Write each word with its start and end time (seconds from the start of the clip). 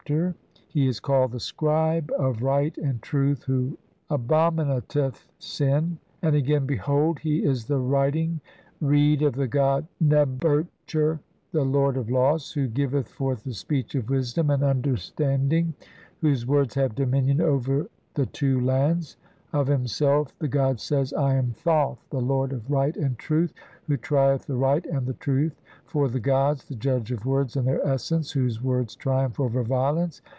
341) 0.07 0.65
he 0.67 0.87
is 0.87 0.99
called 0.99 1.31
the 1.31 1.39
"scribe 1.39 2.11
of 2.17 2.41
right 2.41 2.75
and 2.79 3.01
truth 3.03 3.43
who 3.43 3.77
abo 4.09 4.51
"minateth 4.51 5.27
sin", 5.37 5.99
and 6.23 6.35
again, 6.35 6.65
"Behold, 6.65 7.19
he 7.19 7.43
is 7.45 7.65
the 7.67 7.77
writing 7.77 8.41
"reed 8.81 9.21
of 9.21 9.35
the 9.35 9.47
god 9.47 9.85
Neb 10.01 10.43
er 10.43 10.65
tcher, 10.87 11.19
the 11.51 11.63
lord 11.63 11.97
of 11.97 12.09
laws, 12.09 12.51
who 12.51 12.67
"giveth 12.67 13.09
forth 13.09 13.43
the 13.43 13.53
speech 13.53 13.93
of 13.93 14.09
wisdom 14.09 14.49
and 14.49 14.63
understand 14.63 15.53
ing, 15.53 15.75
whose 16.19 16.47
words 16.47 16.73
have 16.75 16.95
dominion 16.95 17.39
over 17.39 17.87
the 18.15 18.25
two 18.25 18.59
lands". 18.59 19.15
LXXVI 19.53 19.59
INTRODUCTION. 19.59 19.59
Of 19.59 19.67
himself 19.67 20.39
the 20.39 20.47
god 20.47 20.79
says, 20.79 21.11
"I 21.11 21.35
am 21.35 21.51
Thoth, 21.51 22.07
the 22.09 22.21
lord 22.21 22.53
of 22.53 22.71
"right 22.71 22.95
and 22.95 23.17
truth, 23.17 23.53
who 23.85 23.97
trieth 23.97 24.45
the 24.45 24.55
right 24.55 24.85
and 24.85 25.05
the 25.05 25.13
truth 25.15 25.61
"for 25.85 26.07
the 26.07 26.21
gods, 26.21 26.63
the 26.69 26.75
judge 26.75 27.11
of 27.11 27.25
words 27.25 27.57
in 27.57 27.65
their 27.65 27.85
essence, 27.85 28.31
"whose 28.31 28.63
words 28.63 28.95
triumph 28.95 29.41
over 29.41 29.61
violence 29.61 30.21